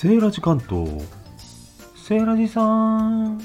[0.00, 0.88] セーラジ関東。
[1.94, 3.36] セーラジさん。
[3.36, 3.42] は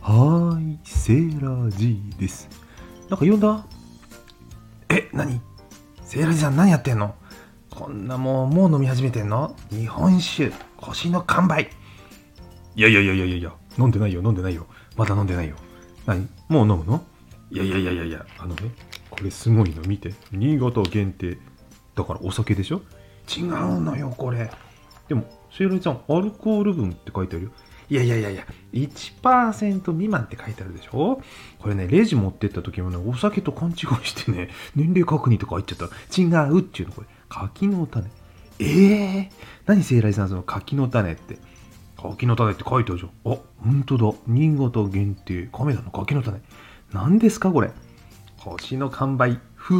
[0.00, 2.48] ーい、セーラジです。
[3.10, 3.66] なんか呼んだ？
[4.88, 5.38] え、何？
[6.02, 7.14] セーラジさん何やってんの？
[7.68, 9.54] こんなもう、もう飲み始めてんの？
[9.68, 11.68] 日本酒、腰の完売。
[12.74, 14.66] いやいやいやいやいや、飲んでないよ、飲んでないよ。
[14.96, 15.56] まだ飲んでないよ。
[16.06, 16.26] 何？
[16.48, 17.04] もう飲むの？
[17.50, 18.70] いやいやいやいやいや、あのね、
[19.10, 20.14] これすごいの見て。
[20.32, 21.36] 新潟限定。
[21.94, 22.80] だからお酒でしょ？
[23.28, 24.50] 違うのよ、これ。
[25.06, 25.24] でも、
[25.56, 27.50] セイラジさん、アルコール分って書いてあるよ。
[27.90, 31.20] いやいやいやいや、1%未満って書いてあるでしょ？
[31.58, 33.76] これね、レジ持ってった時もね、お酒と勘違い
[34.06, 37.06] してね、年齢確認とか入っちゃったら、違うっていうの、これ。
[37.28, 38.08] 柿の種。
[38.60, 39.34] ええー、
[39.66, 41.36] 何セイラジさん、その柿の種って。
[41.98, 43.32] 柿の種って書いてあるじゃん。
[43.32, 44.16] あ、ほんとだ。
[44.26, 46.40] 新潟限定、亀田の柿の種。
[46.92, 47.70] 何ですか、これ？
[48.38, 49.76] 星の完売、風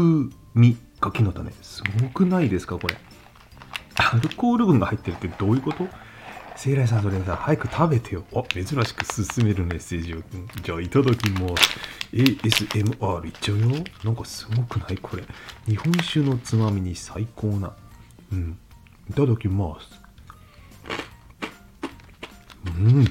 [0.55, 1.51] 味、柿の種。
[1.63, 2.97] すごくないですか、これ？
[3.97, 5.87] アルコール分が入ってるってどういうこと？
[6.55, 8.25] セイライさん、それさ、早く食べてよ。
[8.35, 10.19] あ、珍しく進めるメッセージを。
[10.63, 11.79] じゃあ、いただきます。
[12.13, 13.83] ASMR いっちゃうよ。
[14.05, 14.99] なんかすごくない？
[14.99, 15.25] これ。
[15.67, 17.75] 日本酒のつまみに最高な。
[18.31, 18.59] うん。
[19.09, 19.99] いただきます。
[22.67, 23.07] うん。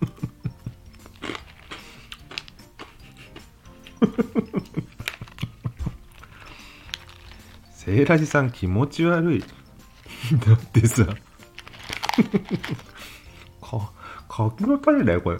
[7.82, 9.40] セイラジさん気持ち悪い。
[10.46, 11.06] だってさ、
[13.62, 13.92] か、
[14.28, 15.38] 柿の種だよ、これ。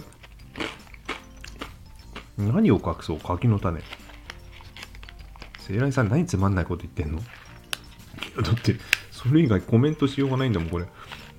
[2.39, 3.83] 何を隠そう、柿の種。
[5.59, 7.19] セイラジさん何つまんないこと言ってんの？
[7.19, 7.23] い
[8.39, 8.77] やだって、
[9.11, 10.87] それ以外コメントしようがないんだもん、これ。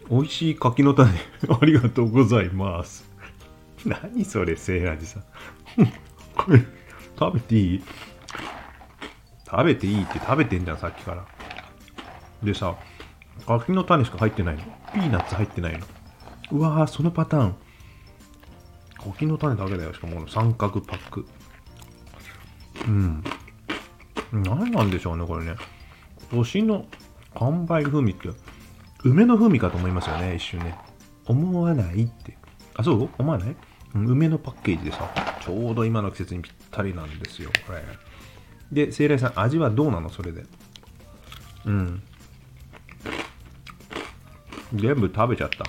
[0.07, 1.09] 美味しい柿の種、
[1.49, 3.09] ありがとうございます。
[3.85, 5.23] 何それ、セイラジさん。
[6.35, 6.63] これ、
[7.17, 7.83] 食べていい？
[9.51, 11.25] 食べていいって食べてんじゃん、さっきから。
[12.41, 12.75] でさ、
[13.45, 14.63] 柿の種しか入ってないの。
[14.93, 15.85] ピーナッツ入ってないの。
[16.51, 17.55] うわぁ、そのパターン。
[18.97, 19.93] 柿の種だけだよ。
[19.93, 21.25] しかもこの三角パック。
[22.87, 23.23] うん。
[24.31, 25.55] 何なんでしょうね、これね。
[26.31, 26.85] 星の
[27.35, 28.29] 完売風味って、
[29.03, 30.77] 梅の風味かと思いますよね、一瞬ね。
[31.25, 32.37] 思わないって。
[32.75, 33.09] あ、そう？
[33.17, 33.55] 思わない？
[33.93, 35.09] 梅のパッケージでさ、
[35.41, 37.83] ちょうど今の季節にぴったりなんですよ、これ。
[38.71, 40.09] で、聖来さん、味はどうなの？
[40.09, 40.45] それで。
[41.65, 42.01] うん。
[44.73, 45.65] 全部食べちゃった。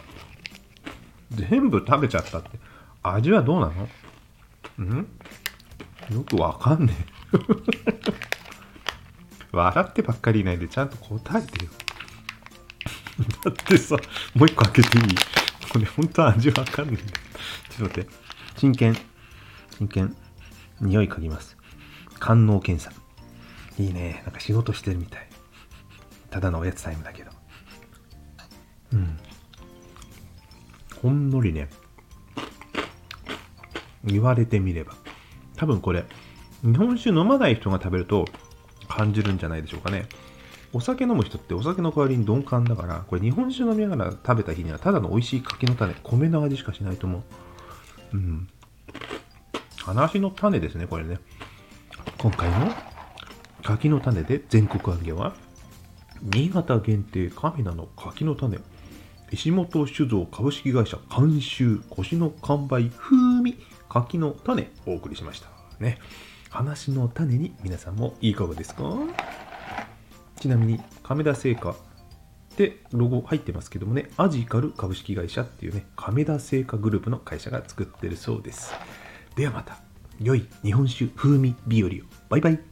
[1.30, 2.50] 全部食べちゃったって。
[3.02, 3.72] 味はどうな
[4.78, 4.84] の？
[4.84, 5.08] ん？
[6.14, 7.38] よくわかんねえ。
[9.50, 11.70] 笑ってばっかりいないでちゃんと答えてよ。
[13.44, 13.96] だってさ、
[14.34, 15.04] もう一個開けていい？
[15.72, 17.06] これ本当は味わかんねえ。
[17.72, 18.10] ちょっと待って。
[18.56, 18.96] 真剣。
[19.78, 20.16] 真剣。
[20.80, 21.56] 匂い嗅ぎます。
[22.22, 22.92] 官能検査。
[23.82, 24.22] いいね。
[24.24, 25.26] なんか仕事してるみたい。
[26.30, 27.32] ただのおやつタイムだけど。
[28.92, 29.18] うん。
[31.02, 31.68] ほんのりね。
[34.04, 34.92] 言われてみれば。
[35.56, 36.04] 多分これ、
[36.62, 38.26] 日本酒飲まない人が食べると
[38.86, 40.06] 感じるんじゃないでしょうかね。
[40.72, 47.22] お酒飲む人ってお酒の代わりに鈍感だから、これ日本酒飲みながら食べた日にはただの美味しい柿の種、米の味しかしないと思う。
[48.12, 48.48] うん。
[49.78, 51.18] 話の種ですね、これね。
[52.22, 52.72] 今回の
[53.64, 55.34] 柿の種で全国揚げは、
[56.22, 58.60] 新潟限定神名の柿の種、
[59.32, 65.48] 石本酒造株式会社監修腰の完売風味柿の種お送りしました。
[65.80, 65.98] ね。
[66.48, 68.84] 話の種に皆さんもいかがですか？
[70.38, 71.74] ちなみに亀田製菓っ
[72.54, 78.72] てロゴ入ってますけどもね、アジカル株式会社っていうね、亀田製菓グループの会社が作ってるそうです。
[79.34, 79.80] ではまた、
[80.22, 81.92] 良い日本酒風味日和を。
[82.28, 82.71] バイバイ。